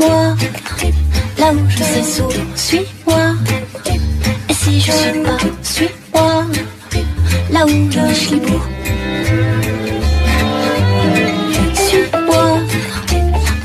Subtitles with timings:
[0.00, 0.34] Suis-moi,
[1.38, 3.34] là où je sais sourire, suis-moi.
[4.48, 6.46] Et si je suis pas, suis-moi,
[7.52, 8.66] là où je suis libre.
[11.74, 12.60] Suis-moi,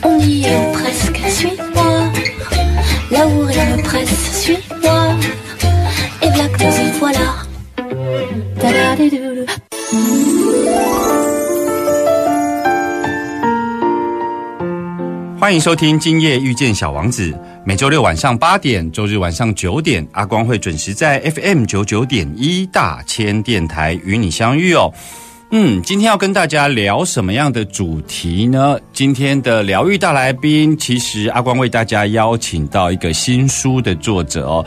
[0.04, 2.12] on y est presque, suis-moi.
[3.12, 5.16] Là où rien ne presse, suis-moi.
[6.22, 7.46] Et y voilà.
[15.46, 17.32] 欢迎收听《今夜遇见小王子》，
[17.64, 24.92] 每周六晚上八点，周日晚上九点，阿光会准时在 FM 九九点一大千电台与你相遇哦。
[25.52, 28.80] 嗯，今天要跟大家聊什么样的主题呢？
[28.92, 34.66] 今天的疗愈大来宾，其实阿光为大家邀请到一个新书的作者哦。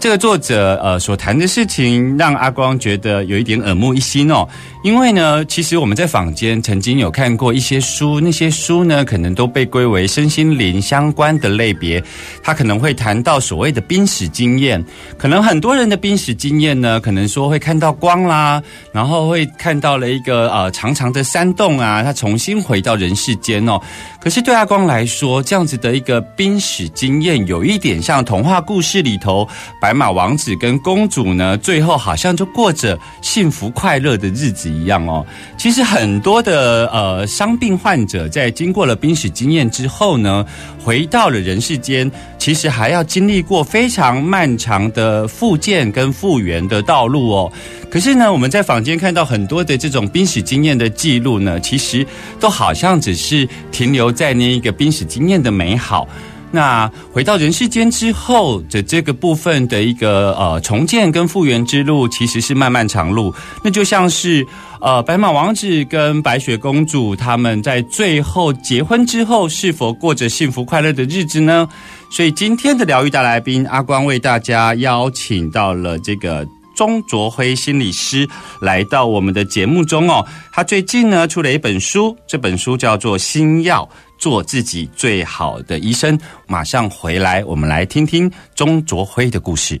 [0.00, 4.46] 这个作者呃所谈的事情，让阿光觉得有一点耳目一新哦。
[4.86, 12.00] 因为呢，其实我们在坊间曾经有看过一些书，那些书呢，可能都被归为身心灵相关的类别。
[12.40, 14.84] 它可能会谈到所谓的濒死经验，
[15.18, 23.80] 可能很多人的濒死经验呢，可能说会看到光啦，然后会看到了一个呃长长的山洞啊，他重新回到人世间哦。
[24.20, 29.48] 可是对阿光来说，这样子的一个濒死经验，有一点像童话故事里头
[29.80, 35.24] 白马王子跟公主呢，最后好像就过着幸福快乐的日子一样哦。
[35.56, 40.44] 其实很多的呃伤病患者在经过了濒死经验之后呢，
[40.84, 47.52] 回到了人世间，其实还要经历过非常漫长的复健跟复原的道路哦。
[47.90, 52.06] 可是呢，我们在坊间看到很多的这种濒死经验的记录呢，其实
[52.38, 56.06] 都好像只是停留在那一个濒死经验的美好。
[56.50, 63.34] 那回到人世间之后的这个部分的一个呃重建跟复原之路，其实是漫漫长路。
[63.62, 64.46] 那就像是
[64.80, 71.68] 呃白马王子跟白雪公主他们在最后结婚之后，是否过着幸福快乐的日子呢？
[72.10, 76.46] 所以今天的疗愈大来宾阿光为大家邀请到了这个。
[76.76, 78.28] 钟卓辉心理师
[78.60, 83.88] 来到我们的节目中哦，他最近呢出了一本书，这本书叫做《新药
[84.26, 86.18] 做自己最好的医生》。
[86.48, 89.80] 马上回来，我们来听听钟卓辉的故事。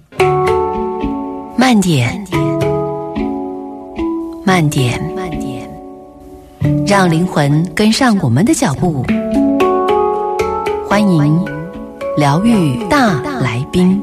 [1.56, 2.24] 慢点，
[4.44, 5.68] 慢点，慢点，
[6.86, 9.04] 让灵魂跟上我们的脚步。
[10.88, 11.44] 欢迎
[12.16, 14.00] 疗愈大来宾。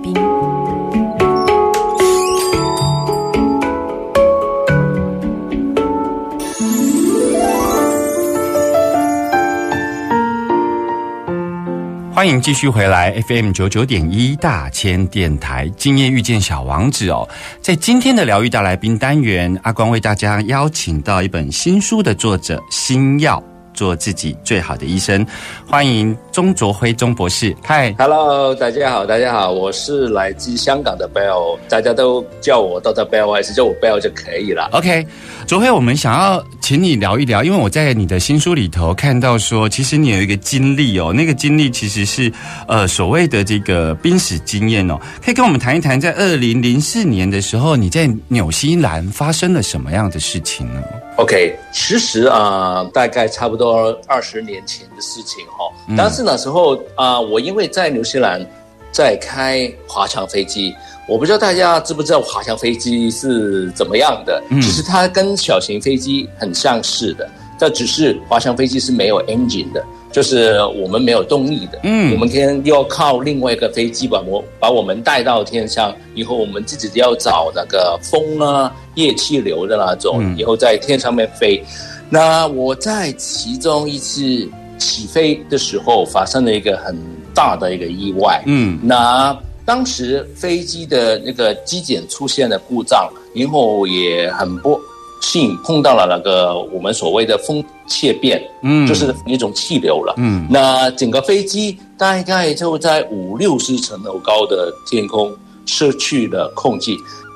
[12.13, 17.27] 欢迎继续回来 FM 九九点一大千电台，今夜遇见小王子哦。
[17.59, 23.43] 在今天的疗愈大来宾单元，阿光为大家邀请到一本新书的作者星耀。
[23.73, 25.25] 做自己最好的医生，
[25.67, 27.55] 欢迎钟卓辉钟博士。
[27.63, 34.69] 嗨，Hello，大家好，大家好，我是来自香港的 Bell，大家都叫我 Doctor Bell，还是叫我 Bell 就可以了。
[34.71, 35.05] OK，
[35.47, 42.31] 卓辉，我们想要请你聊一聊，因为我在你的新书里头看到说，其实你有一个经历哦，那个经历其实是
[42.67, 50.81] 呃所谓的这个濒死经验哦，可以跟我们谈一谈，在二零零四年的时候，你在纽西兰发生了什么样的事情呢？
[51.17, 55.69] OK，其实啊、呃，大概差不多二十年前的事情哈、哦。
[55.95, 58.43] 但是那时候啊、呃，我因为在纽西兰
[58.91, 60.73] 在开滑翔飞机，
[61.07, 64.41] 我不知道大家知不知道滑翔飞机是怎么样的。
[64.49, 71.79] 嗯其实它跟小型飞机很相似的，这只是滑翔飞机是没有 engine 的，就是我们没有动力的。
[71.83, 81.61] 嗯我们天要靠另外一个飞机把我把我们带到天上，以后我们自己要找那个风啊、液气流的那种，嗯以后在天上面飞。
[82.09, 86.95] 那我在其中一次起飞的时候，发生了一个很
[87.33, 88.41] 大的一个意外。
[88.45, 94.79] 嗯那当时飞机的那个机检出现了故障，然后也很不
[95.23, 100.13] 幸碰到了那个我们所谓的风切变，嗯就是一种气流了。
[100.17, 105.33] 嗯那整个飞机大概就在五六十层楼高的天空
[105.65, 106.91] 失去了控制。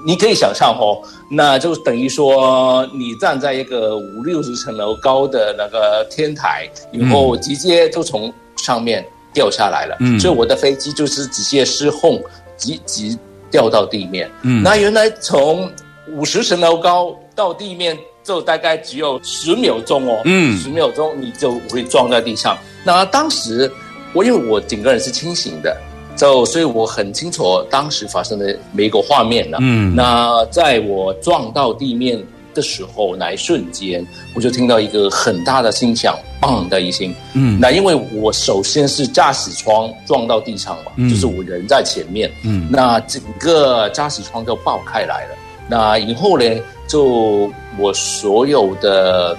[0.06, 1.02] 你可以想象哦，
[1.32, 9.96] 那就等于说你站在一个五六十层楼高的那个天台，然后直接就从上面掉下来了。
[10.02, 12.22] 嗯所以我的飞机就是直接失控，
[12.58, 13.18] 直直
[13.50, 14.30] 掉到地面。
[14.44, 15.72] 嗯那原来从
[16.16, 20.20] 五十层楼高到地面，就大概只有十秒钟哦。
[20.26, 22.58] 嗯十秒钟你就会撞在地上。
[22.84, 23.72] 那当时
[24.12, 25.78] 我因为我整个人是清醒的，
[26.16, 29.60] 就所以我很清楚当时发生的每一个画面了。
[29.62, 32.20] 嗯那在我撞到地面
[32.56, 34.04] 的时候，那一瞬间，
[34.34, 37.14] 我就听到一个很大的声响，砰的一声。
[37.36, 45.36] 嗯那因为我首先是驾驶窗撞到地上嘛，嗯就是我人在前面，嗯那整个驾驶窗就爆开来了。
[45.70, 46.46] 那以后呢，
[46.88, 49.38] 就我所有的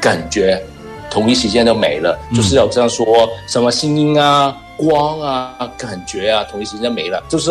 [0.00, 0.60] 感觉，
[1.10, 3.06] 同一时间都没了，嗯就是好像说
[3.46, 7.22] 什么声音啊、光啊、感觉啊，同一时间没了。
[7.28, 7.50] 就是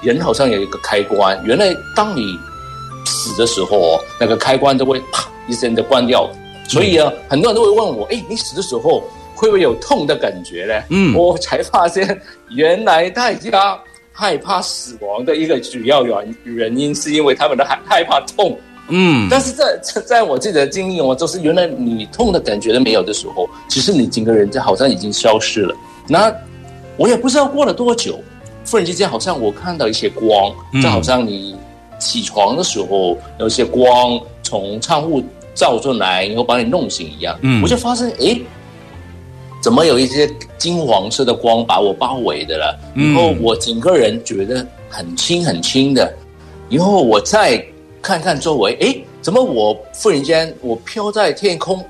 [0.00, 2.38] 人好像有一个开关，原来当你
[3.04, 6.30] 死的时候哦，那个开关都会啪一声的关掉。
[6.68, 9.02] 所以啊，很多人都会问我，哎，你死的时候
[9.34, 10.84] 会不会有痛的感觉呢？
[10.90, 13.78] 嗯我才发现，原来大家
[14.12, 18.58] 害怕死亡的一个主要原原因，是因为他们的害害怕痛。
[18.88, 25.74] 嗯但是在在在我自己的经历我，就是原来你痛的感觉都没有的时候，其实你整个人就好像已经消失了。
[26.08, 26.34] 那
[26.96, 28.20] 我也不知道过了多久，
[28.68, 31.56] 忽然之间好像我看到一些光，嗯就好像你
[31.98, 35.22] 起床的时候有一些光从窗户
[35.54, 37.38] 照进来，然后把你弄醒一样。
[37.42, 38.42] 嗯我就发现，诶，
[39.62, 40.28] 怎么有一些
[40.58, 42.78] 金黄色的光把我包围的了？
[42.96, 46.12] 嗯然后我整个人觉得很轻很轻的，
[46.68, 47.64] 然后我再
[48.02, 51.82] 看看周围，诶，怎么我忽然间我飘在天空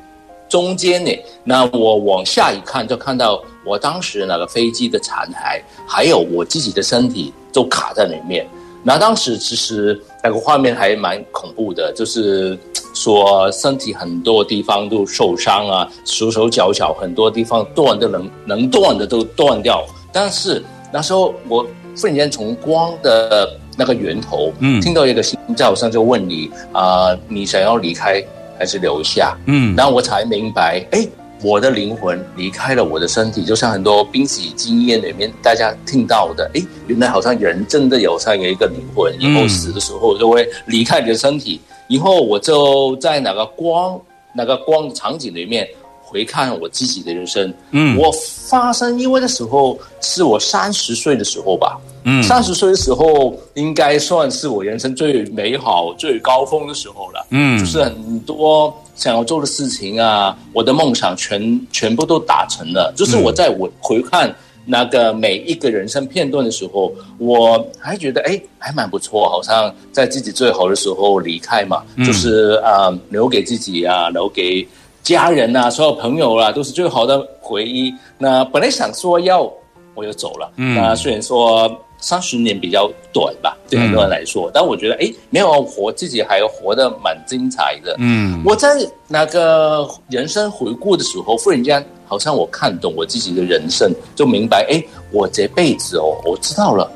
[0.51, 1.11] 中间呢？
[1.43, 8.47] 那我往下一看，就看到我当时那个飞机的残骸，还有我自己的身体都卡在里面。
[8.83, 12.59] 那当时其实那个画面还蛮恐怖的，就是
[12.95, 19.85] 说身体很多地方都受伤啊，手手脚脚很多地方断的能能断的都断掉。
[20.13, 20.63] 但是
[20.93, 28.23] 那时候我忽然间从光的那个源头，嗯听到一个声音，就好像就问你啊、你想要离开
[28.59, 29.37] 还是留下？
[29.47, 31.07] 嗯然后我才明白，哎，
[31.43, 41.61] 我的灵魂离开了我的身体，就像很多濒死经验里面大家听到的，哎，原来好像人真的有像有一个灵魂，以后死的时候就会离开你的身体。
[41.89, 44.01] 以后我就在哪个光
[44.33, 45.69] 哪个光的场景里面
[46.01, 47.53] 回看我自己的人生。
[47.73, 48.11] 嗯我
[48.49, 51.79] 发生意外的时候是我三十岁的时候吧。
[52.05, 57.27] 嗯三十岁的时候应该算是我人生最美好、最高峰的时候了。
[57.31, 62.95] 嗯就是很多想要做的事情啊，我的梦想全全部都达成了。
[62.97, 64.33] 就是我在我回看
[64.65, 74.65] 那个每一个人生片段的时候，我还觉得哎，还蛮不错，好像在自己最好的时候离开嘛，就是啊、呃留给自己啊，留给
[75.03, 77.93] 家人啊，所有朋友啊，都是最好的回忆。
[78.19, 79.53] 那本来想说要
[79.97, 80.77] 我就走了，嗯。
[80.77, 81.69] 那虽然说
[82.03, 87.97] 三十年比较短吧，对很多人来说，但我觉得哎，没有活自己还活得蛮精彩的。
[87.99, 88.69] 嗯我在
[89.09, 94.83] 那个人生回顾的时候，忽然间好像我看懂我自己的人生，就明白，哎，
[95.13, 96.91] 我这辈子哦，我知道了，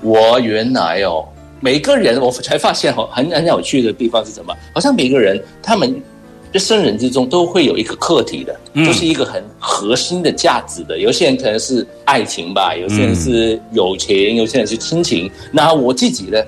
[0.00, 1.24] 我原来哦，
[1.60, 4.54] 每个人我才发现哦，很很有趣的地方是什么？
[4.72, 6.00] 好像每个人他们
[6.54, 10.96] 一生人之中都会有一个课题的，嗯就是一个很核心的价值的。
[10.96, 15.28] 有些人可能是爱情吧，有些人是友情，有些人是亲情。
[15.50, 16.40] 那我自己呢？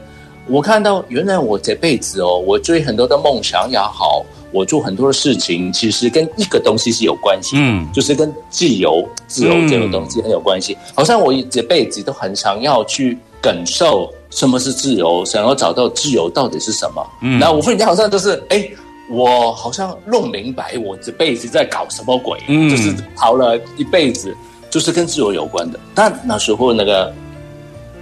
[0.47, 10.79] 我看到原来我这辈子哦，我追很多的梦想也好，我做很多的事情，其实跟一个东西是有关系，嗯就是跟自由、自由这个东西很有关系。
[10.95, 17.05] 好像我这辈子都很想要去感受什么是自由，想要找到自由到底是什么。
[17.23, 18.71] 嗯然后我忽然间好像就是哎。
[19.09, 24.35] 我好像弄明白我这辈子在搞什么鬼，嗯就是跑了一辈子，
[24.69, 25.79] 就是跟自由有关的。
[25.95, 27.15] 但那时候那个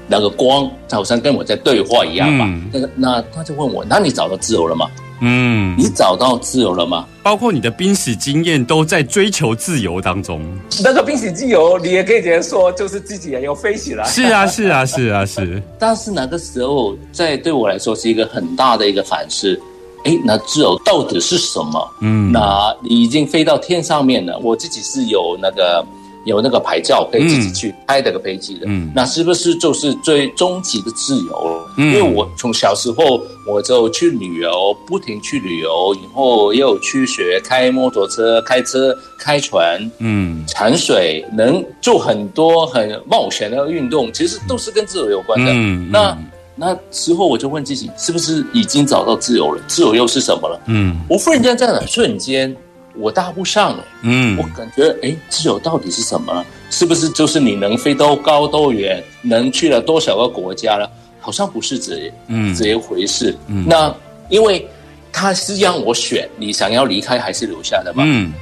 [0.09, 2.45] 那个光，好像跟我在对话一样吧。
[2.49, 4.87] 嗯那个那他就问我，那你找到自由了吗？
[5.21, 7.07] 嗯，你找到自由了吗？
[7.23, 10.43] 包括你的濒死经验都在追求自由当中。
[10.83, 14.05] 那个濒死自由，你也可以直接说，就是自己也要飞起来。
[14.05, 15.63] 是啊，是啊，是啊，是。
[15.79, 19.59] 但是那个时候，在对我来说是一个很大的一个反思。
[20.05, 21.91] 诶，那自由到底是什么？
[22.01, 25.85] 嗯那你已经飞到天上面了，我自己是有那个
[26.25, 28.67] 有那个牌照，可以自己去开这个飞机的。
[28.67, 39.91] 嗯那是不是就是最终极的自由因为我从小时候我就去旅游，不停去旅游，以后又去学开摩托车、开车、开船。
[39.99, 45.51] 嗯潜水能做很多很冒险的运动，其实都是跟自由有关的。
[45.53, 46.17] 嗯那
[46.57, 49.63] 那时候我就问自己，是不是已经找到自由了？
[49.67, 50.61] 自由又是什么了？
[50.67, 52.55] 嗯我忽然间在那瞬间，
[52.97, 53.85] 我搭不上了。
[54.03, 56.45] 嗯我感觉，哎，自由到底是什么呢？
[56.71, 60.91] 是不是就是你能飞多高多远，能去了多少个国家了？
[61.21, 63.35] 好像不是这嗯这一回事。
[63.49, 63.95] 嗯那
[64.29, 64.67] 因为
[65.13, 68.05] 他是让我选，你想要离开还是留下的嘛？
[68.07, 68.33] 嗯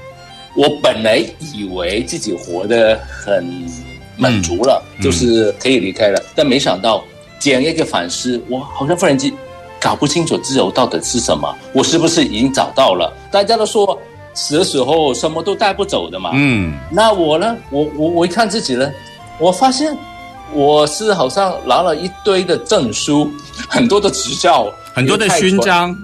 [0.54, 1.16] 我本来
[1.54, 3.42] 以为自己活得很
[4.18, 7.02] 满足了，嗯就是可以离开了，但没想到
[7.42, 9.32] 这样一个反思，我好像忽然间
[9.80, 13.12] 搞不清楚自由到底是什么，我是不是已经找到了？
[13.32, 13.98] 大家都说
[14.32, 17.56] 死的时候什么都带不走的嘛，嗯那我呢？
[17.70, 18.88] 我我我一看自己呢，
[19.40, 19.96] 我发现
[20.54, 23.28] 我是好像拿了一堆的证书，
[23.68, 25.96] 很多的执照，很多的勋章，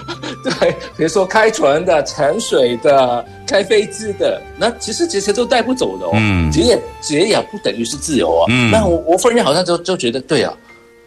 [0.42, 6.10] 对，比如说开船的、潜水的、开飞机的，那其实这些都带不走的哦。
[6.14, 8.46] 嗯这也这也不等于是自由啊。
[8.48, 10.52] 嗯那我我忽然间好像就就觉得，对啊，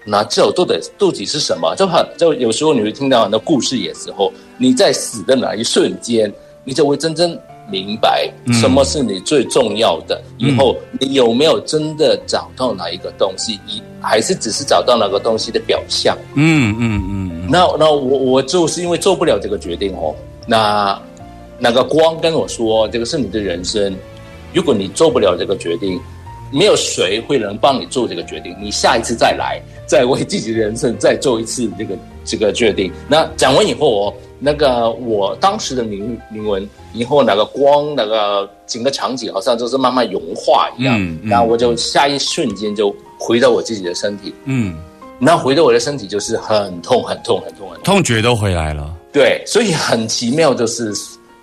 [0.06, 1.76] 那自由到底到底是什么？
[1.76, 6.32] 就很就有时候你会听到很多故事，也时候你在死的那一瞬间，
[6.64, 7.38] 你就会真正
[7.70, 10.20] 明白嗯什么是你最重要的。
[10.38, 16.18] 以后你有没有真的找到哪一个东西，你还是只是找到那个东西的表象？
[16.36, 20.16] 嗯嗯嗯那那我我就是因为做不了这个决定哦，
[20.48, 21.00] 那
[21.60, 23.96] 那个光跟我说，这个是你的人生，
[24.54, 26.00] 如果你做不了这个决定，
[26.52, 32.92] 没有谁会能帮你做这个决定，你下一次再来，再为自己的人生再做一次这个这个决定。
[33.08, 44.34] 那讲完以后哦，那个我当时的灵灵魂，以后那个光那个整个场景好像就是慢慢融化一样，嗯嗯然后我就下一瞬间就回到我自己的身体。
[44.46, 44.76] 嗯，
[45.20, 48.96] 那回到我的身体就是很痛很痛很痛很痛，痛觉都回来了。
[49.12, 50.94] 对，所以很奇妙，就是，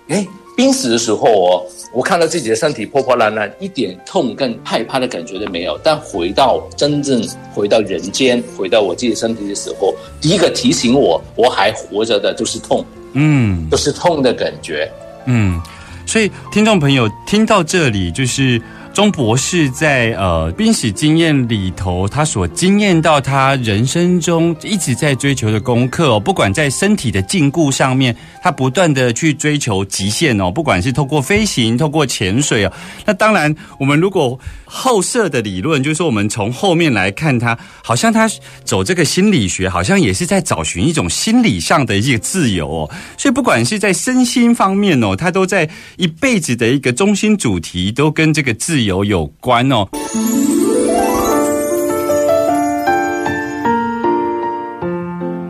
[0.07, 0.25] 哎，
[0.57, 5.79] 濒死的时候哦，我看到自己的身体破破烂烂，一点痛跟害怕的感觉都没有。
[5.83, 7.23] 但回到真正
[7.53, 12.83] 回到人间，回到我自己身体的时候，第一个提醒我我还活着的就是痛，
[13.13, 14.91] 嗯就是痛的感觉。
[15.27, 15.61] 嗯，
[16.07, 18.59] 所以听众朋友听到这里，就是
[18.97, 32.73] 钟博士在呃濒死经验里头，他所经验到他人生中一直在追求的功课哦，不管在身体的禁锢上面，他不断的去追求极限哦，不管是透过飞行、透过潜水哦，
[33.05, 38.27] 那当然我们如果后设的理论，就是说我们从后面来看他，好像他
[38.63, 42.91] 走这个心理学，好像也是在找寻一种心理上的一个自由哦。
[43.15, 49.85] 所以不管是在身心方面哦，他都在一辈子的一个中心主题都跟这个自由有有关哦。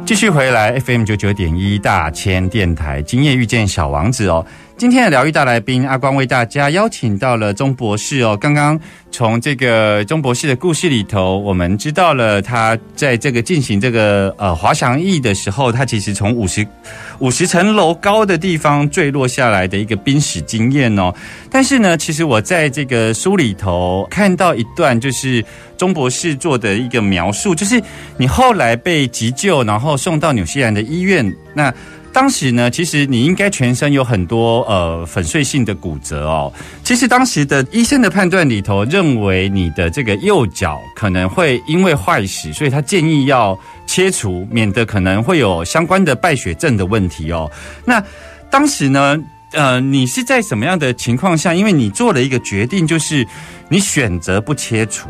[0.05, 4.43] 继续回来 FM 九九点一大千电台，今夜遇见小王子哦。
[4.77, 8.37] 今天的疗愈大来宾阿光为大家邀请到了钟博士哦。
[8.39, 8.79] 刚刚
[9.11, 16.63] 从这个钟博士的故事里头，我们知道了他在这个进行这个呃滑翔翼的时候，他其实从五十
[17.17, 21.11] 五十层楼高的地方坠落下来的一个濒死经验哦。
[21.49, 25.43] 但是呢，其实我在这个书里头看到一段，就是
[25.75, 27.81] 钟博士做的一个描述，就是
[28.15, 31.73] 你后来被急救，然后送到纽西兰的医院，那。
[32.17, 36.51] 当时呢，其实你应该全身有很多呃粉碎性的骨折哦。
[36.83, 43.55] 其实当时的医生的判断里头，认为你的这个右脚可能会因为坏死，所以他建议要
[43.85, 47.47] 切除，免得可能会有相关的败血症的问题哦。
[47.85, 48.03] 那
[48.49, 49.15] 当时呢，
[49.51, 51.53] 呃，你是在什么样的情况下？
[51.53, 53.23] 因为你做了一个决定，就是
[53.69, 55.07] 你选择不切除。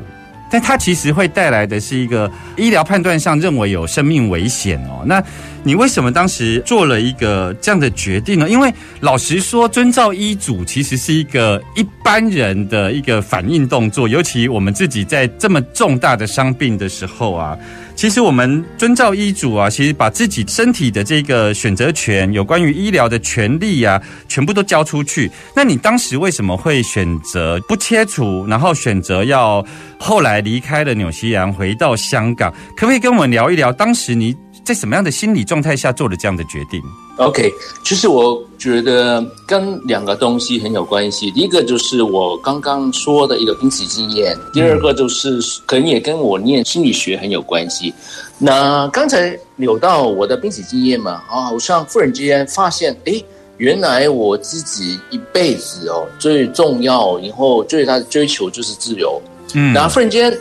[0.49, 5.03] 但它其实会带来的是一个医疗判断上认为有生命危险哦。
[5.05, 5.23] 那
[5.63, 8.49] 你为什么当时做了一个这样的决定呢？
[8.49, 17.57] 因为老实说，遵照医嘱其实是一个一般人的一个反应动作，尤其我们自己在这么重大的伤病的时候啊，
[17.97, 25.31] 其实我们遵照医嘱啊，其实把自己身体的这个选择权、有关于医疗的权利啊，全部都交出去。
[25.55, 29.65] 那你当时为什么会选择不切除，然后选择要
[29.97, 32.53] 后来离开了纽西兰，回到香港？
[32.75, 34.31] 可不可以跟我们聊一聊，当时你
[34.67, 36.83] 在什么样的心理状态下做了这样的决定
[37.15, 37.49] ？OK，
[37.85, 41.31] 其实我觉得跟两个东西很有关系。
[41.31, 47.93] 第一个就是我刚刚说的一个濒死经验，第二个就是可能也跟我念心理学很有关系。
[48.37, 53.23] 那刚才扭到我的濒死经验嘛，啊，好像忽然之间发现，哎，
[53.55, 59.21] 原来我自己一辈子哦最重要，以后最大的追求就是自由。
[59.53, 60.37] 嗯然后忽然间，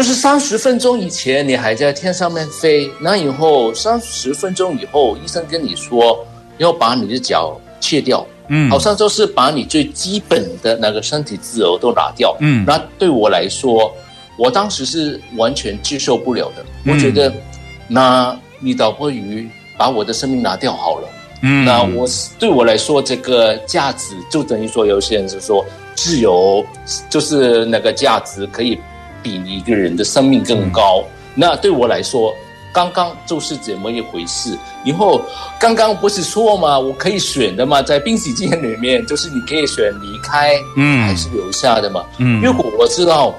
[0.00, 6.26] 就是三十分钟以前你还在天上面飞，那以后三十分钟以后，医生跟你说
[6.56, 12.34] 要把你的脚切掉，嗯好像就是把你最基本的那个身体自由都拿掉。
[12.40, 13.94] 嗯那对我来说，
[14.38, 16.64] 我当时是完全接受不了的。
[16.84, 17.30] 嗯我觉得，
[17.86, 19.14] 那你倒不如
[19.76, 21.08] 把我的生命拿掉好了。
[21.42, 25.62] 嗯那我对我来说，这个价值就等于说，有些人是说
[25.94, 26.64] 自由，
[27.10, 28.78] 就是那个价值可以
[29.22, 31.04] 比你一个人的生命更高。
[31.34, 32.34] 那对我来说，
[32.72, 34.56] 刚刚就是怎么一回事。
[34.84, 35.20] 以后
[35.58, 42.04] 刚刚不是说嘛，我可以选的嘛，在冰洗间里面，就是你可以选离开，嗯还是留下的嘛。
[42.18, 43.34] 嗯如果我知道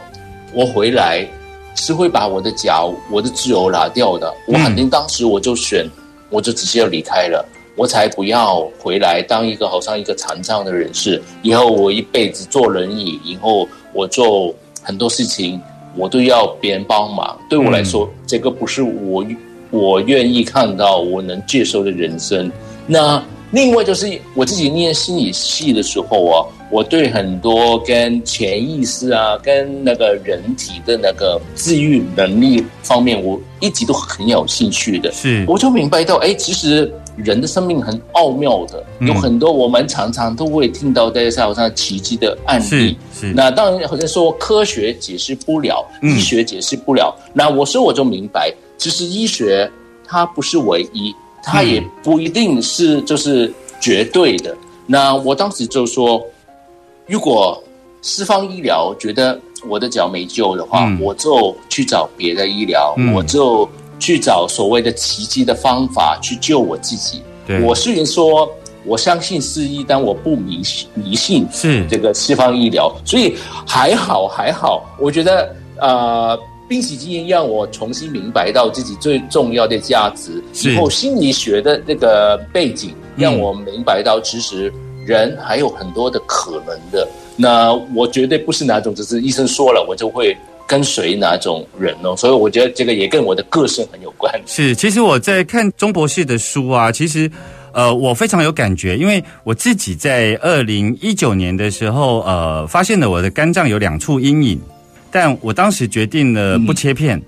[0.54, 1.28] 我回来
[1.76, 5.88] 是会把我的脚、我的自由拿掉的，我肯定当时我就选，
[6.30, 7.46] 我就直接要离开了，
[7.76, 11.22] 我才不要回来当一个好像一个残障的人士。
[11.42, 15.62] 以后我一辈子坐轮椅，以后我做很多事情
[15.96, 17.38] 我都要别人帮忙。
[17.50, 19.26] 对我来说，这个不是我
[19.70, 22.52] 我愿意看到、我能接受的人生。
[22.88, 35.12] 那另外就是我自己念心理系的时候啊，我对很多跟潜意识啊、跟那个人体的那个治愈能力方面，我一直都很有兴趣的。
[35.12, 42.98] 是我就明白到，哎，其实人的生命很奥妙的，嗯有很多我们常常都会听到在社会上奇迹的案例。
[43.14, 47.14] 是，那当然，好像说科学解释不了，嗯医学解释不了。
[47.34, 49.70] 那我说我就明白，其实医学
[50.08, 51.14] 它不是唯一，
[51.44, 54.56] 它也不一定是就是绝对的。
[54.86, 56.22] 那我当时就说，
[57.08, 57.62] 如果
[58.02, 61.00] 西方医疗觉得我的脚没救的话，嗯。
[61.00, 63.14] 我就去找别的医疗，嗯。
[63.14, 63.70] 我就
[64.00, 67.22] 去找所谓的奇迹的方法去救我自己。
[67.46, 67.62] 对。
[67.62, 68.50] 我虽然说
[68.84, 71.86] 我相信西医，但我不迷信迷信是。
[71.88, 73.36] 这个西方医疗，所以
[73.68, 76.38] 还好还好，我觉得呃，
[76.72, 84.72] 冰洗经验让我重新明白到自己最重要的价值，是以后心理学的那个背景嗯让我明白到，其实
[85.06, 87.06] 人还有很多的可能的。
[87.36, 90.34] 那我绝对不是哪种，只是医生说了我就会
[90.66, 94.34] 跟随哪种人哦，所以我觉得这个也跟我的个性很有关。
[94.48, 97.30] 是，其实我在看钟博士的书啊，其实
[97.74, 104.62] 呃，我非常有感觉，因为我自己在二零一九年的时候，呃，发现了我的肝脏有两处阴影，
[105.12, 107.22] 但我当时决定了不切片，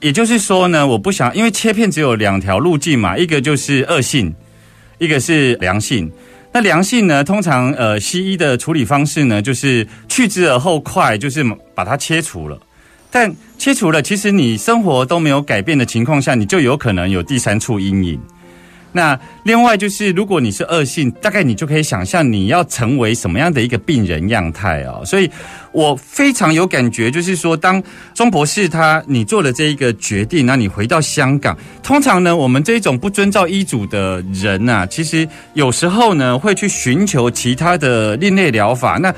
[0.00, 4.32] 也就是说呢，我不想，因为切片只有两条路径嘛，一个就是恶性，
[4.98, 6.10] 一个是良性。
[6.52, 12.60] 那良性呢，通常呃，西医的处理方式呢，就是去之而后快，就是把它切除了。
[13.10, 18.20] 但切除了，其实你生活都没有改变的情况下，你就有可能有第三处阴影。
[18.92, 25.02] 那另外就是，如果你是恶性，大概你就可以想象你要成为什么样的一个病人样态哦。
[25.04, 25.30] 所以
[25.72, 27.82] 我非常有感觉，就是说，当
[28.14, 38.98] 钟博士他你做了这一个决定，那你回到香港，通常呢，我们这种不遵照医嘱的人呐、其实有时候呢会去寻求其他的另类疗法。
[38.98, 39.14] 那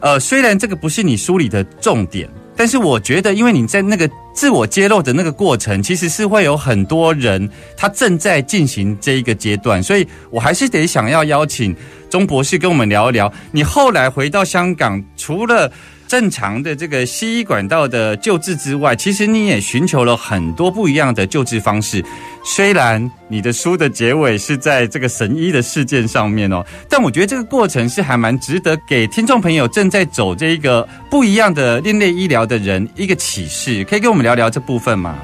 [0.00, 11.76] 呃，虽然这个不是你书里的重点，但是我觉得，因为你在那个自我揭露的那个过程，其实是会有很多人他正在进行这一个阶段，所以我还是得想要邀请
[12.08, 15.70] 钟博士跟我们聊一聊，你后来回到香港，除了
[16.08, 22.04] 正常的这个西医管道的救治之外，其实你也寻求了很多不一样的救治方式。
[22.44, 33.82] 虽然你的书的结尾是在这个神医的事件上面哦，但我觉得这个过程是还蛮值得给听众朋友正在走这一个不一样的另类医疗的人一个启示。
[33.84, 35.18] 可以跟我们聊聊这部分吗？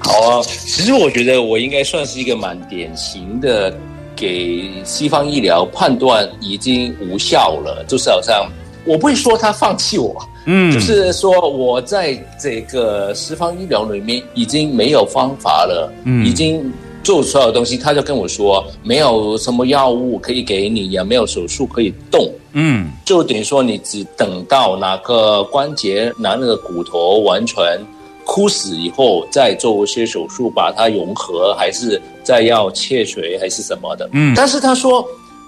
[0.00, 3.76] 好啊，其实我觉得我应该算是一个蛮典型的，
[4.16, 8.48] 给西方医疗判断已经无效了，就是好像
[8.88, 16.72] 我不会说他放弃我，嗯，就是说我在这个西方医疗里面已经没有方法了，嗯已经
[17.04, 22.30] 做所有东西，他就跟我说没有什么药物可以给你，也没有手术可以动。
[22.52, 27.78] 嗯就等于说你只等到哪个关节、哪那个骨头完全
[28.24, 34.08] 枯死以后，再做一些手术把它融合，还是再要切除还是什么的。
[34.12, 35.06] 嗯但是他说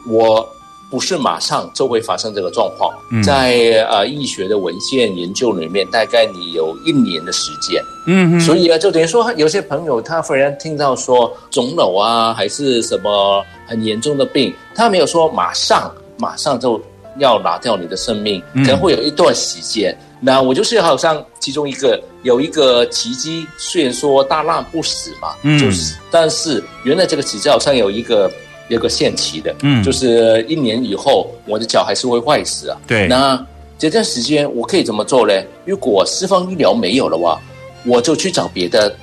[0.09, 0.47] 我
[0.91, 3.23] 不是马上就会发生这个状况，嗯。
[3.23, 7.81] 在呃医学的文献研究里面，大概你有一年的时间。
[8.07, 16.81] 嗯哼，所以啊，就等于说，有些朋友他忽然听到说肿瘤啊，还是什么很严重的病，他没有说马上马上就
[17.19, 18.65] 要拿掉你的生命，嗯。
[18.65, 19.97] 可能会有一段时间。
[20.23, 25.59] 那我就是好像其中一个有一个奇迹，虽然说大难不死嘛，嗯。
[25.59, 28.31] 就是但是原来这个奇迹好像有一个
[28.71, 32.79] 有个限期的，嗯就是一年以后我的脚还是会坏死啊。
[32.87, 33.39] 对，那
[33.79, 35.35] 这段时间我可以怎么做呢？
[35.67, 37.39] 如果四方医疗没有的话，
[37.85, 38.95] 我就去找别的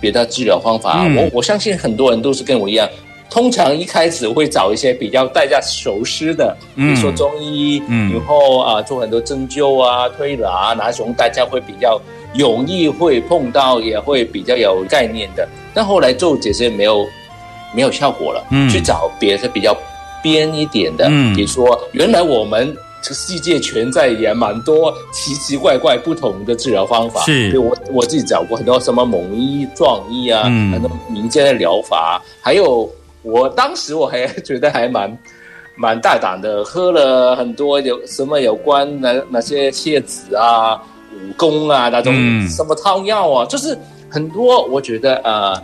[0.00, 1.04] 别的治疗方法。
[1.06, 2.88] 嗯我我相信很多人都是跟我一样，
[3.30, 12.00] 通常一开始会找一些比较大家熟悉的，比如说中医，嗯然后啊做很多针灸啊、推拿，哪种大家会比较
[12.34, 15.48] 容易会碰到，也会比较有概念的。
[15.74, 17.06] 但后来做这些没有
[17.72, 18.68] 没有效果了，嗯。
[18.68, 19.76] 去找别的比较
[20.22, 21.34] 边一点的，嗯。
[21.34, 22.76] 比如说原来我们。
[23.04, 27.58] 这世界存在也蛮多奇奇怪怪不同的治疗方法，是。
[27.58, 30.70] 我我自己找过很多什么蒙医、壮医啊，嗯。
[30.70, 32.88] 很多民间的疗法，还有
[33.22, 35.18] 我当时我还觉得还蛮
[35.74, 40.80] 蛮大胆的，喝了很多有什么有关那那些蝎子啊、
[41.12, 42.48] 武功啊那种嗯。
[42.48, 43.76] 什么汤药啊，就是
[44.08, 45.60] 很多我觉得呃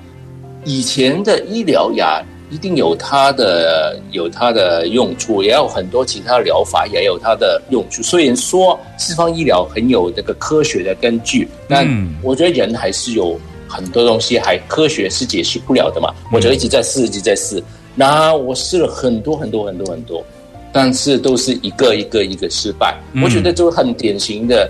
[0.65, 2.23] 以前的医疗呀。
[2.51, 8.03] 一定有它的有它的用处，也有很多其他疗法也有它的用处。
[8.03, 16.09] 虽然说西方医疗很有这个科学的根据，但嗯我觉得人还是有很多东西还科学是解释不了的嘛。
[16.33, 17.63] 我就一直在试，一直在试。
[17.95, 20.25] 那我试了很多很多很多很多，
[20.73, 22.99] 但是都是一个一个一个失败。
[23.13, 24.67] 嗯我觉得就很典型的，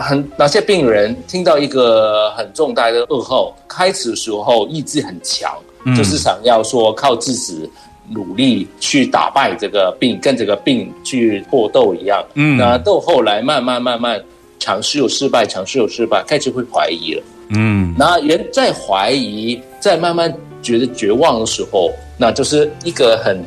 [0.00, 5.52] 很哪些病人听到一个很重大的噩耗，开始的时候意志很强，
[5.84, 7.70] 嗯就是想要说靠自己
[8.08, 12.24] 努力去打败这个病，跟这个病去搏斗一样。
[12.34, 14.20] 嗯那到后来慢慢慢慢
[14.58, 17.22] 尝试有失败，尝试有失败，开始会怀疑了。
[17.50, 20.32] 嗯那人在怀疑，在慢慢
[20.62, 23.44] 觉得绝望的时候，那就是一个很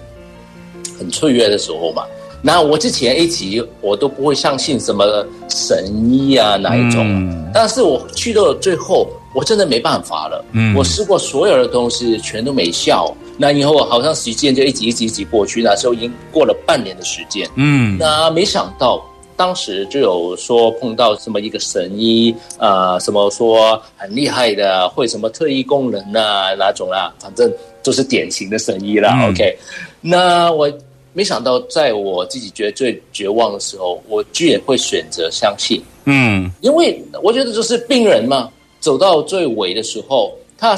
[1.00, 2.06] 很脆弱的时候嘛。
[2.46, 10.44] 那我之前一直我都不会相信什么神医啊哪一种，嗯但是我去到最后，我真的没办法了。
[10.52, 13.16] 嗯我试过所有的东西，全都没效。
[13.38, 17.50] 那以后好像时间就一集一集一集过去，那时候已经过了半年的时间。
[17.56, 19.02] 嗯那没想到，
[19.38, 27.50] 当时就有说碰到什么一个神医，呃，什么说很厉害的，会什么特异功能啊，哪种啦，反正
[27.82, 29.14] 就是典型的神医啦。
[29.24, 29.58] 嗯 OK，
[30.02, 30.70] 那我
[31.14, 36.52] 没想到，在我自己觉得最绝望的时候，我居然会选择相信，嗯。
[36.62, 38.50] 因为我觉得就是病人嘛，
[38.80, 40.78] 走到最尾的时候，他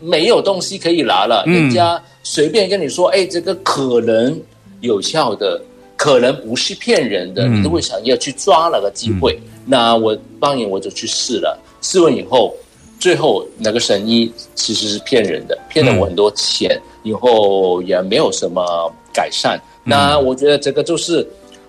[0.00, 1.54] 没有东西可以拿了，嗯。
[1.54, 4.38] 人家随便跟你说，哎，这个可能
[4.80, 5.60] 有效的，
[5.96, 7.60] 可能不是骗人的，嗯。
[7.60, 9.38] 你都会想要去抓那个机会。
[9.64, 12.52] 那我当然我就去试了，试完以后，
[12.98, 19.60] 最后那个神医其实是骗人的，骗了我很多钱，以后也没有什么改善。
[19.86, 21.26] 那我觉得这个就是。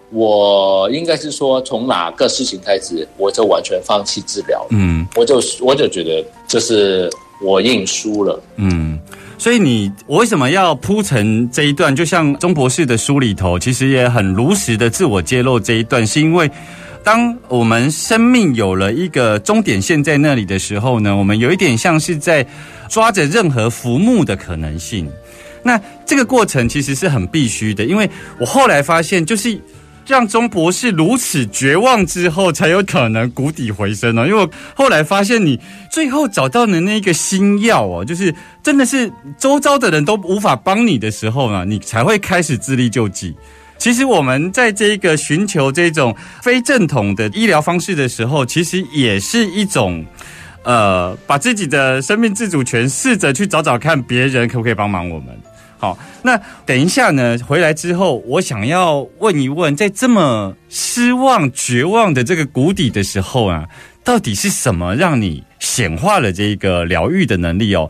[0.10, 4.66] 我应该是说，从哪个事情开始，我就完全放弃治疗。
[4.70, 7.10] 嗯我就我就觉得，这是
[7.44, 8.42] 我认输了。
[8.56, 8.98] 嗯。
[9.38, 11.94] 所以你我为什么要铺成这一段？
[11.94, 16.50] 就像钟博士的书里头，其实也很如实的自我揭露这一段，是因为
[17.04, 22.48] 当我们生命有了一个终点线在那里的时候呢，我们有一点像是在
[22.88, 25.12] 抓着任何浮木的可能性。
[25.68, 29.60] 那这个过程其实是很必须的，因为我后来发现，就是
[30.06, 34.26] 让钟博士如此绝望之后，才有可能谷底回升哦。
[34.26, 35.60] 因为我后来发现，你
[35.92, 43.36] 最后找到的那个新药哦，就是真的是周遭的人都无法帮你的时候呢，你才会开始自力救济。
[43.78, 50.06] 其实我们在这个寻求这种非正统的医疗方式的时候，其实也是一种。
[50.64, 55.28] 呃，把自己的生命自主权试着去找找看，别人可不可以帮忙我们。
[55.80, 63.66] 好，那等一下呢，回来之后，我想要问一问，在这么失望、绝望的这个谷底的时候啊，
[64.04, 67.88] 到底是什么让你显化了这个疗愈的能力哦？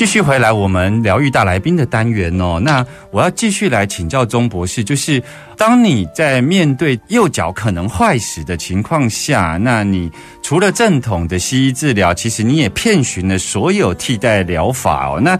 [0.00, 2.58] 继续回来，我们疗愈大来宾的单元哦。
[2.58, 5.22] 那我要继续来请教钟博士，就是
[5.58, 10.10] 当你在面对右脚可能坏死的情况下，那你
[10.42, 15.20] 除了正统的西医治疗，其实你也遍寻了所有替代疗法哦。
[15.20, 15.38] 那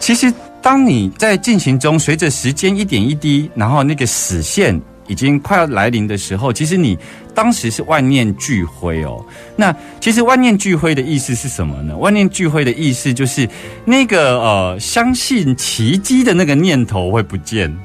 [0.00, 6.98] 其实当你在进行中，随着时间一点一滴，然后那个死线已经快要来临的时候，其实你
[7.34, 9.24] 当时是万念俱灰哦。
[9.56, 11.96] 那其实万念俱灰的意思是什么呢？
[11.96, 13.48] 万念俱灰的意思就是
[13.84, 17.76] 那个呃，相信奇迹的那个念头会不见。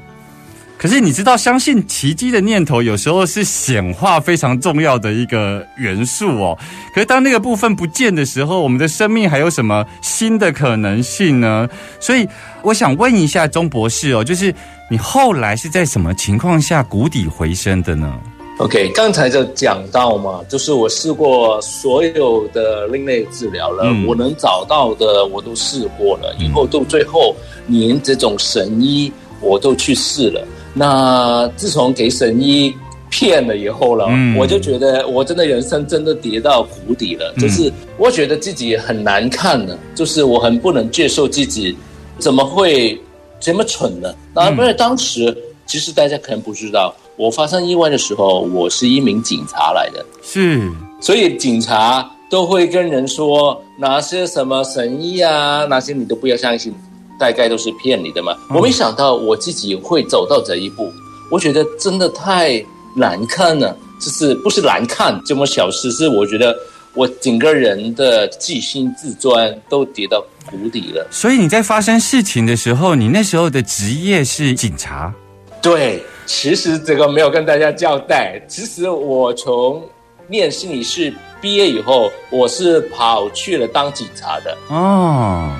[0.76, 6.56] 可是你知道，相信奇迹的念头有时候是显化非常重要的一个元素哦。
[6.94, 11.68] 可是当那个部分不见的时候，我们的生命还有什么新的可能性呢？
[11.98, 12.28] 所以
[12.62, 14.54] 我想问一下钟博士哦，就是
[14.88, 18.16] 你后来是在什么情况下谷底回升的呢？
[18.58, 27.36] OK，刚才就讲到嘛，就是我试过所有的另类治疗了，嗯我能找到的我都试过了，以后到最后
[27.68, 30.44] 连这种神医我都去试了。
[30.74, 32.74] 那自从给神医
[33.08, 41.76] 骗了以后了，嗯我就觉得我真的人生真的跌到谷底了，嗯就是我觉得自己很难看了，就是我很不能接受自己
[42.18, 43.00] 怎么会
[43.38, 44.12] 这么蠢呢？
[44.34, 45.32] 当然，因为当时
[45.64, 56.72] 其实大家可能不知道，我发生意外的时候，我是一名警察来的，是，所以警察都会跟人说哪些什么神医啊，哪些你都不要相信，
[57.18, 58.36] 大概都是骗你的嘛。
[58.54, 60.92] 我没想到我自己会走到这一步，
[61.28, 66.56] 我觉得真的太难看了，就是不是难看这么小事，是我觉得
[66.94, 71.04] 我整个人的自信自尊都跌到谷底了。
[71.10, 75.12] 所以你在发生事情的时候，你那时候的职业是警察。
[75.60, 78.38] 对，其实这个没有跟大家交代。
[78.46, 79.82] 其实我从
[80.26, 84.54] 念心理系毕业以后，我是跑去了当警察的。
[84.68, 85.50] 哦，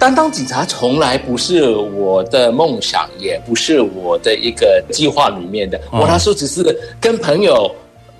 [0.00, 5.78] 但当警察从来不是我的梦想，也不是我的一个计划里面的。
[5.92, 6.62] 哦我那时候只是
[7.00, 7.72] 跟朋友。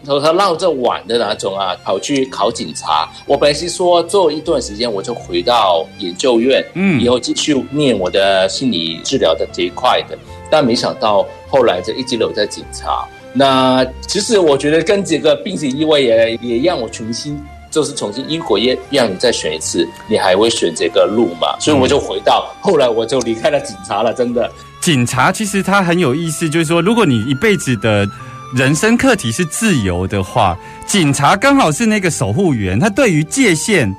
[0.07, 3.09] 和他闹着玩的那种啊，跑去考警察。
[3.27, 10.19] 我本来是说做一段时间，我就回到研究院，嗯以后继续念我的心理治疗的这一块的。
[10.51, 13.07] 但没想到后来就一直留在警察。
[13.33, 21.59] 那其实我觉得跟这个病情意外也也让我重新就是重新，因果也让你再选一次，你还会选这个路嘛？
[21.59, 24.51] 所以我就回到后来我就离开了警察了，真的。
[24.83, 28.07] 警察其实他很有意思，就是说，如果你一辈子的
[28.55, 33.95] 人生课题是自由的话，警察刚好是那个守护员，他对于界限。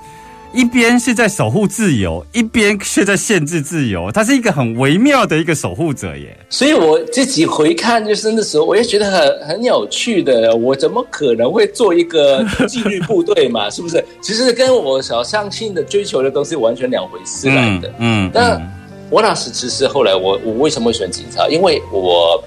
[0.56, 6.38] 一边是在守护自由，一边却在限制自由，他是一个很微妙的一个守护者耶。
[6.48, 10.56] 所以我自己回看就是那时候，我也觉得很很有趣的。
[10.56, 13.68] 我怎么可能会做一个纪律部队嘛？
[13.72, 14.06] 是不是？
[14.22, 17.92] 其实跟我所相信的追求的东西完全两回事来的。
[17.98, 18.62] 嗯那
[19.10, 21.48] 我那时其实后来我我为什么会选警察？
[21.48, 22.40] 因为我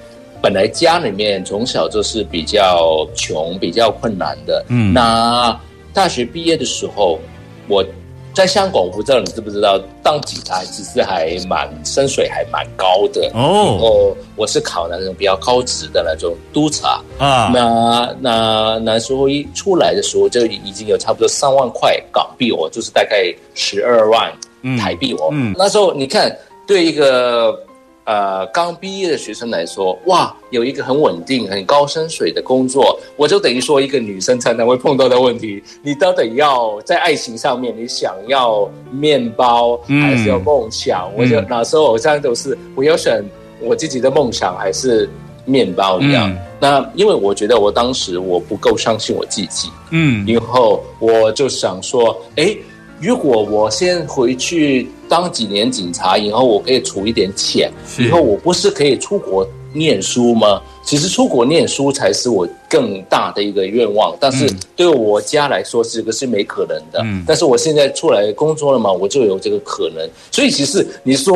[0.46, 4.64] 本来家里面从小就是比较穷、比较困难的。
[4.68, 5.60] 嗯那
[5.92, 7.18] 大学毕业的时候，
[7.66, 7.84] 我
[8.32, 13.22] 在香港，我不知道你知不知道，当警察其实还蛮薪水还蛮高的。
[13.34, 17.02] 然哦后我是考那种比较高职的那种督察。
[17.18, 24.32] 啊，那那那时候一出来的时候，就已经有差不多三万块港币哦，就是大概十二万
[24.78, 25.30] 台币哦。
[25.32, 26.30] 嗯嗯那时候你看，
[26.68, 27.58] 对一个
[28.06, 41.12] 呃刚毕业的学生来说，哇，有一个很稳定、很高薪水的工作，我就等于说一个女生常常会碰到的问题，你到底要在爱情上面，你想要面包嗯还是要梦想？
[41.16, 43.22] 我就嗯那时候好像都是我要选
[43.60, 45.08] 我自己的梦想还是
[45.44, 46.32] 面包一样。
[46.32, 52.56] 嗯那因为我觉得我当时我不够相信我自己，嗯然后我就想说，哎，
[53.00, 60.60] 如果我先回去当几年警察，以后我可以储一点钱，以后我不是可以出国念书吗？
[60.82, 67.00] 其实出国念书才是我更大的一个愿望，但是嗯对我家来说，这个是没可能的。
[67.04, 70.08] 嗯但是我现在出来工作了嘛，我就有这个可能。
[70.30, 71.34] 所以其实你说，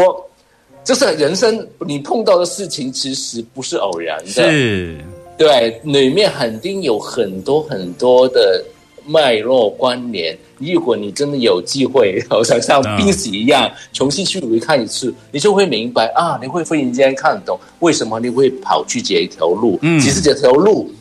[0.82, 4.50] 这是人生你碰到的事情，其实不是偶然的。
[4.50, 4.98] 是
[5.36, 8.64] 对，里面肯定有很多很多的
[9.04, 10.36] 脉络关联。
[10.60, 19.78] 如果你真的有机会， 好像像嗯濒死一样，重新去回看一次，你就会明白啊，你会忽然间看懂为什么你会跑去这一条路。
[19.82, 20.92] 嗯其实这条路。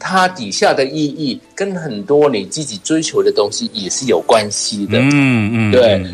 [0.00, 4.96] 它底下的意义跟很多你自己追求的东西也是有关系的。
[4.96, 5.10] 嗯
[5.52, 6.06] 嗯对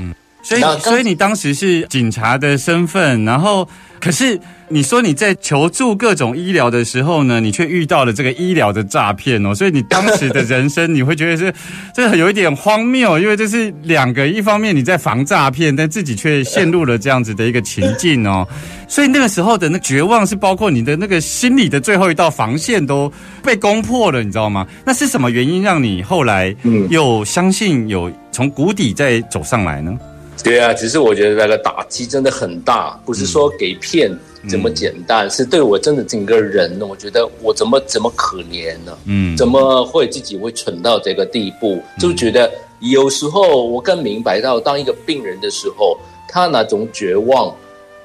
[0.42, 3.68] 所以所以你当时是警察的身份，然后
[4.00, 4.40] 可是
[4.74, 11.54] 你说你在求助各种医疗的时候呢，你却遇到了这个医疗的诈骗哦，所以你当时的人生你会觉得是
[11.94, 18.44] 这很有一点荒谬，因为这是两个，一方面你在防诈骗，但自己却陷入了这样子的一个情境哦，
[18.88, 23.08] 所以那个时候的那绝望是包括你的那个心理的最后一道防线都
[23.44, 24.66] 被攻破了，你知道吗？
[24.84, 26.52] 那是什么原因让你后来
[26.90, 29.96] 又相信有从谷底再走上来呢？
[30.42, 34.10] 对啊，只是我觉得那个打击真的很大，不是说给骗
[34.48, 38.96] 这么简单，是对我真的整个人，我觉得我怎么怎么可怜呢？
[39.06, 41.80] 嗯怎么会自己会蠢到这个地步？
[41.98, 45.96] 就觉得有时候我更明白到，当一个病人的时候，
[46.28, 47.54] 他那种绝望，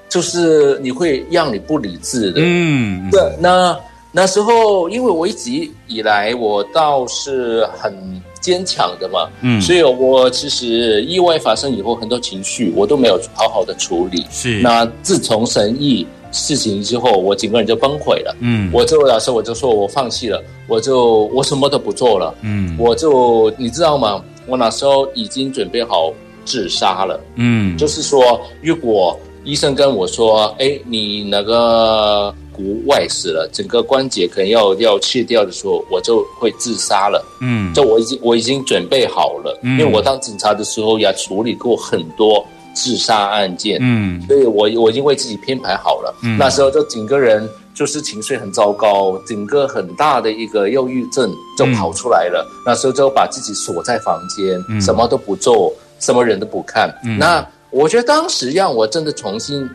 [0.08, 2.40] 就是你会让你不理智的。
[2.42, 3.78] 嗯对，那
[4.12, 5.52] 那时候，因为我一直
[5.88, 7.94] 以来我倒是很
[8.42, 14.26] 坚强的嘛，嗯所以我其实意外发生以后，很多情绪我都没有好好的处理。
[14.32, 18.36] 是那自从神意事情之后，我整个人就崩溃了。
[18.40, 24.24] 嗯我就那时候我就说我放弃了，我就我什么都不做了，嗯我就你知道吗？
[24.48, 26.12] 我那时候已经准备好
[26.46, 27.20] 自杀了。
[27.36, 37.26] 嗯就是说，如果医生跟我说，哎，你那个骨外死了，整个关节可能要要切掉的时候，我就会自杀了。
[37.40, 46.14] 嗯就我已经我已经准备好了，嗯因为我当警察的时候也处理过很多自杀案件，嗯所以我我已经为自己编排好了。
[46.22, 52.46] 嗯那时候就整个人就是情绪很糟糕，整个很大的一个忧郁症就跑出来了。
[52.66, 56.94] 那时候就把自己锁在房间，嗯什么都不做，什么人都不看。
[57.06, 59.70] 嗯那我觉得当时让我真的重新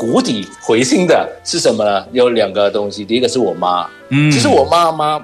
[0.00, 2.06] 谷底回心的是什么呢？
[2.12, 5.22] 有两个东西，第一个是我妈，嗯其实我妈妈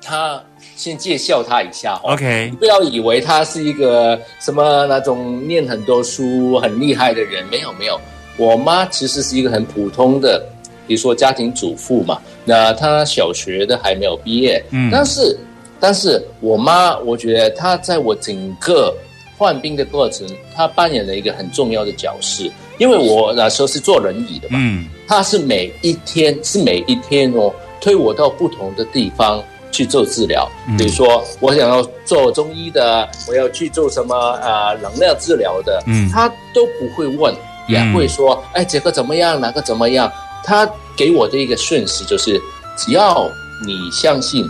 [0.00, 0.40] 她
[0.76, 2.12] 先介绍她一下哦。
[2.12, 8.00] OK 你不要以为她是一个什么那种念很多书很厉害的人，没有没有，
[8.36, 10.40] 我妈其实是一个很普通的，
[10.86, 12.20] 比如说家庭主妇嘛。
[12.44, 15.36] 那她小学的还没有毕业，嗯但是
[15.80, 18.94] 但是我妈，我觉得她在我整个
[19.36, 22.44] 患病的过程，她扮演了一个很重要的角色，
[22.78, 30.50] 因为我那时候是坐轮椅的嘛，嗯他是每一天是每一天哦，推我到不同的地方去做治疗。
[30.68, 37.34] 嗯比如说，我想要做中医的，我要去做什么啊、能量治疗的，嗯他都不会问，
[37.68, 40.10] 也会说，哎，这个怎么样，哪个怎么样？
[40.44, 42.40] 他给我的一个讯息就是，
[42.76, 43.28] 只要
[43.66, 44.44] 你相信。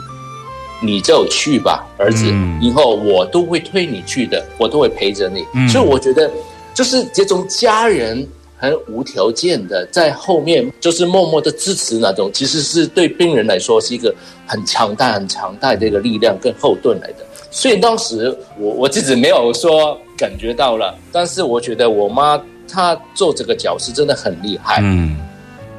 [0.85, 2.25] 你就去吧，儿子。
[2.33, 5.47] 嗯以后我都会推你去的，我都会陪着你。
[5.55, 6.29] 嗯所以我觉得，
[6.75, 14.15] 就是这种家人很无条件的在后面，就是默默的支持那种，其实是对病人来说是一个
[14.47, 17.25] 很强大、很强大的一个力量跟后盾来的。
[17.51, 24.79] 所以当时我我自己没有说感觉到了，但是我觉得我妈她做这个角色真的很厉害。
[24.83, 25.19] 嗯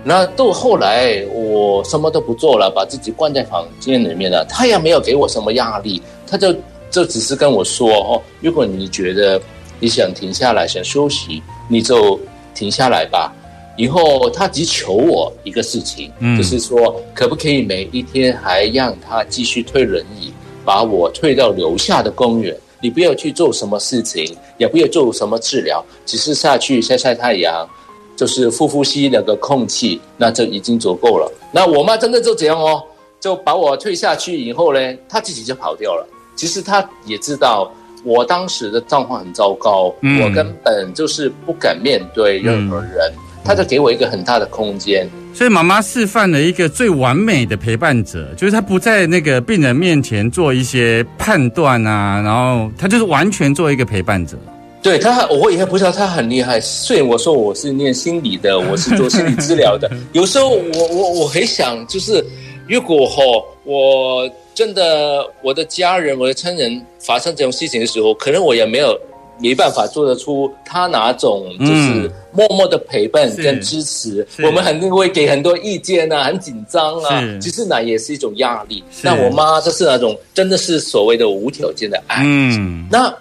[0.05, 4.45] 那到后来，我什么都不做了，把自己关在房间里面了。
[4.49, 6.53] 她也没有给我什么压力，她就
[6.91, 9.41] 就只是跟我说：“哦，如果你觉得
[9.83, 12.17] 你想停下来，想休息，你就
[12.55, 13.33] 停下来吧。”
[13.75, 20.31] 以后他只求我一个事情，嗯就是说，可不可以每一天还让他继续推轮椅，
[20.63, 22.55] 把我推到楼下的公园？
[22.81, 27.67] 你不要去做什么事情，也不要做什么治疗，只是下去晒晒太阳，
[28.15, 31.29] 就是呼呼吸那个空气，那就已经足够了。
[31.51, 32.81] 那我妈真的就这样哦，
[33.19, 36.07] 就把我推下去以后呢，她自己就跑掉了。
[36.37, 37.69] 其实她也知道
[38.03, 43.11] 我当时的状况很糟糕，嗯我根本就是不敢面对任何人，
[43.43, 45.09] 他就给我一个很大的空间。
[45.33, 54.37] 所以妈妈示范了一个最完美的陪伴者，就是她不在那个病人面前做一些判断啊，然后她就是完全做一个陪伴者。
[54.83, 56.59] 对他，我也不知道他很厉害。
[56.59, 62.23] 虽然我说我是念心理的，我是做心理治疗的， 有时候我我我很想，就是
[62.67, 63.23] 如果哈、
[63.63, 68.99] 我真的我的家人、我的亲人发生这种事情的时候，可能我也没有
[69.39, 74.25] 没办法做得出他哪种就是默默的陪伴跟支持。
[74.35, 78.83] 是我们肯定会给很多意见啊，很紧张啊，其实那也是一种压力。
[79.01, 82.21] 那我妈就是那种真的是所谓的无条件的爱。
[82.25, 83.13] 嗯那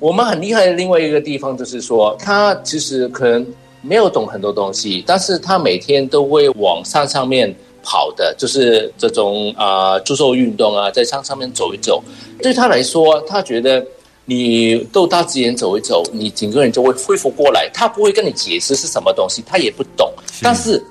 [0.00, 3.46] 我们很厉害的另外一个地方就是说，她其实可能
[3.80, 12.02] 没有懂很多东西，但是他每天都会往上上面跑的，就是这种啊、呃、做做运动啊，在山上面走一走。
[12.42, 13.84] 对他来说，他觉得
[14.24, 17.70] 你到大自然走一走，你整个人就会恢复过来。
[17.72, 20.10] 他不会跟你解释是什么东西，他也不懂。
[20.42, 20.82] 但是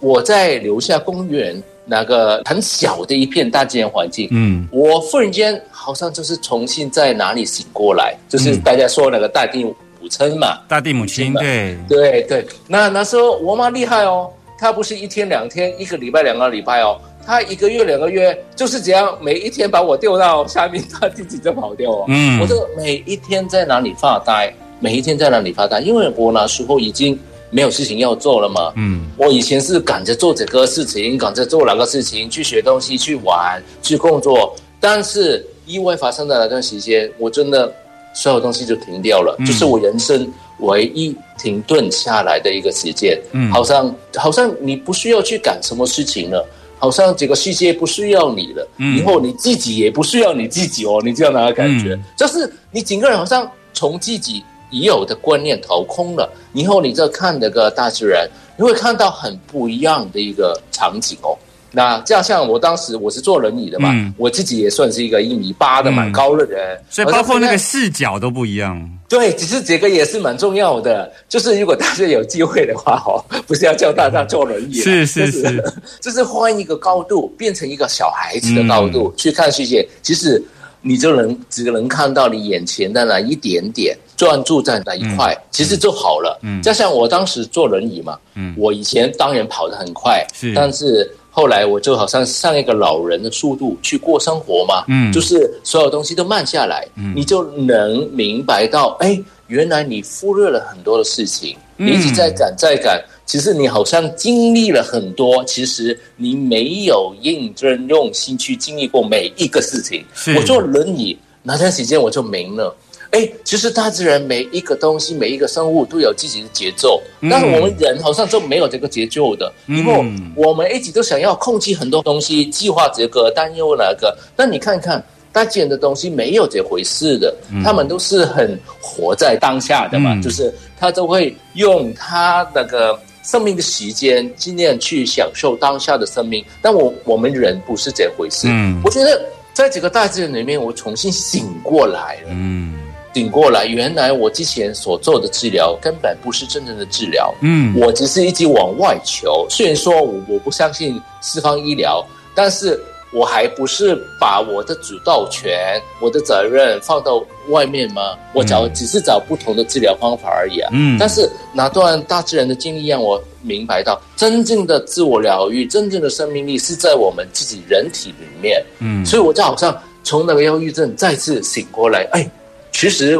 [0.00, 9.74] 我在留下公园那个很小的一片大自然环境，嗯我忽然间好像就是重新在哪里醒过来，就是大家说那个大地母
[10.08, 12.46] 亲嘛，大地母亲对，对对。
[12.68, 22.04] 那那时候我妈厉害哦，她不是一天两天，一个礼拜两个礼拜哦，他一个月两个月就是这样，每一天把我丢到下面，他自己就跑掉哦。
[22.08, 27.18] 嗯我就每一天在哪里发呆，每一天在哪里发呆，因为我那时候已经
[27.50, 28.72] 没有事情要做了嘛。
[28.76, 34.54] 嗯我以前是赶着做这个事情，赶着做那个事情，去学东西，去玩，去工作。
[34.78, 37.72] 但是意外发生的那段时间，我真的
[38.16, 43.16] 所有东西就停掉了，嗯就是我人生唯一停顿下来的一个时间。
[43.32, 46.44] 嗯好像好像你不需要去赶什么事情了。
[46.78, 61.34] 好像这个世界不需要你了，嗯以后你自己也不需要你自己哦，你这样的感觉，嗯就是你整个人好像从自己已有的观念掏空了，以后你再看那个大自然，你会看到很不一样的一个场景哦。
[61.72, 64.12] 那这样像我当时我是坐轮椅的嘛，嗯。
[64.16, 65.94] 我自己也算是一个一米八的嗯。
[65.94, 68.90] 蛮高的人，所以包括那个视角都不一样。
[69.08, 71.12] 对，其实这个也是蛮重要的。
[71.28, 75.72] 就是如果大家有机会的话，哦， 不是要叫大家坐轮椅啦，是是就是。
[76.00, 79.16] 就是换一个高度，变成一个小孩子的高度、嗯。
[79.16, 79.86] 去看世界。
[80.02, 80.42] 其实
[80.82, 86.38] 你就能只能看到你眼前的那一点点，专注在哪一块，其实就好了。
[86.42, 86.60] 嗯。
[86.60, 88.54] 加上我当时坐轮椅嘛，嗯。
[88.58, 90.52] 我以前当然跑得很快，是。
[90.52, 102.98] 但是后来我就好像上一个老人的速度去过生活嘛，嗯就是所有东西都慢下来，嗯你就能明白到，哎，原来你忽略了很多的事情，嗯你一直在赶在赶。
[103.26, 110.02] 其实你好像经历了很多，其实你没有认真用心去经历过每一个事情。
[110.14, 112.74] 是我坐轮椅那段时间我就明了，
[113.10, 117.30] 哎，其实大自然每一个东西、每一个生物都有自己的节奏，嗯。
[117.30, 119.78] 但是我们人好像就没有这个节奏的，嗯。
[119.78, 125.02] 因为我们一直都想要控制很多东西，计划这个、担忧那个，但你看看。
[125.32, 130.22] 大自然的东西没有这回事的，他们都是很活在当下的嘛，嗯。
[130.22, 130.50] 就是
[130.80, 136.42] 他都会用他那个生命的时间，尽量去享受当下的生命。
[136.62, 138.80] 但我我们人不是这回事，嗯。
[138.82, 142.28] 我觉得在这个大自然里面，我重新醒过来了。
[142.30, 142.72] 嗯
[143.16, 149.46] 醒过来，原来我之前所做的治疗根本不是真正的治疗，嗯我只是一直往外求。
[149.48, 152.04] 虽然说我我不相信西方医疗，
[152.34, 152.78] 但是
[153.14, 158.18] 我还不是把我的主导权、我的责任放到外面吗？
[158.34, 160.68] 我找、只是找不同的治疗方法而已啊。
[160.74, 168.62] 嗯但是那段大自然的经历让我明白到，真正的自我疗愈、真正的生命力是在我们自己人体里面。
[168.80, 172.30] 嗯所以我就好像从那个忧郁症再次醒过来，哎，
[172.78, 173.18] 其实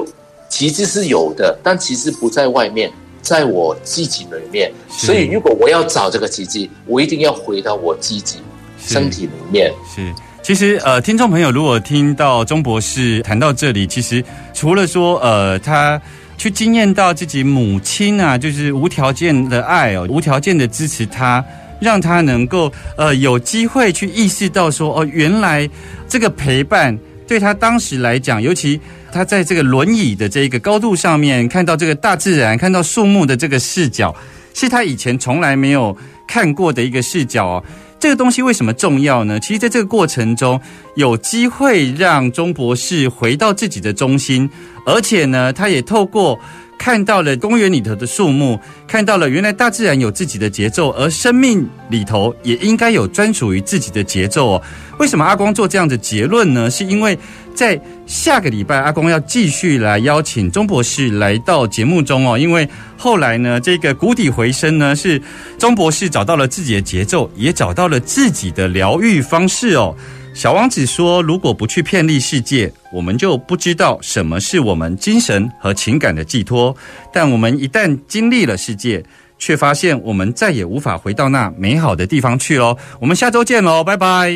[0.50, 2.92] 奇迹是有的，但其实不在外面，
[3.22, 4.70] 在我自己里面。
[4.86, 8.36] 所以如果我要找这个奇迹，我一定要回到我自己
[8.78, 9.72] 身体里面。
[9.94, 10.12] 是。
[10.42, 15.98] 其实，呃，听众朋友如果听到钟博士谈到这里，其实除了说，呃，他
[16.36, 21.42] 去惊艳到自己母亲啊，就是无条件的爱哦，无条件的支持他，
[21.80, 25.66] 让他能够呃有机会去意识到说，哦，原来
[26.06, 26.96] 这个陪伴
[27.26, 28.80] 对他当时来讲，尤其
[29.16, 34.14] 他在这个轮椅的这个高度上面，看到这个大自然，看到树木的这个视角，
[34.52, 35.96] 是他以前从来没有
[36.28, 37.64] 看过的一个视角哦。
[37.98, 39.40] 这个东西为什么重要呢？
[39.40, 40.60] 其实，在这个过程中，
[40.96, 44.48] 有机会让钟博士回到自己的中心，
[44.84, 46.38] 而且呢，他也透过
[46.78, 54.62] 看到了公园里头的树木，看到了原来大自然有自己的节奏，而生命里头也应该有专属于自己的节奏哦。
[54.98, 56.70] 为什么阿光做这样的结论呢？
[56.70, 57.18] 是因为
[57.54, 65.20] 在下个礼拜，阿光要继续来邀请钟博士来到节目中哦，因为后来呢，这个谷底回声呢，是
[65.58, 69.94] 钟博士找到了自己的节奏，也找到了自己的疗愈方式哦。
[70.36, 76.76] 小王子说：“如果不去遍历世界，我们就不知道什么是我们精神和情感的寄托。
[77.10, 79.02] 但我们一旦经历了世界，
[79.38, 84.30] 却发现我们再也无法回到那美好的地方去喽。”我们下周见喽，拜拜。